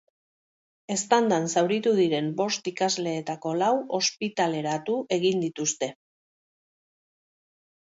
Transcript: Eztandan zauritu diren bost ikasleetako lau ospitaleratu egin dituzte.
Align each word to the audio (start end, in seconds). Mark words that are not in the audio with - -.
Eztandan 0.93 1.43
zauritu 1.53 1.93
diren 1.99 2.31
bost 2.39 2.71
ikasleetako 2.71 3.53
lau 3.61 3.69
ospitaleratu 3.99 4.99
egin 5.19 5.47
dituzte. 5.47 5.93